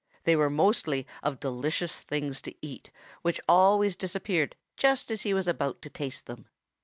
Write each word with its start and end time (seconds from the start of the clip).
They 0.23 0.35
were 0.35 0.49
mostly 0.49 1.05
of 1.21 1.39
delicious 1.39 2.01
things 2.01 2.41
to 2.41 2.55
eat 2.59 2.89
which 3.21 3.39
always 3.47 3.95
disappeared 3.95 4.55
just 4.75 5.11
as 5.11 5.21
he 5.21 5.31
was 5.31 5.47
about 5.47 5.79
to 5.83 5.91
taste 5.91 6.25
them. 6.25 6.47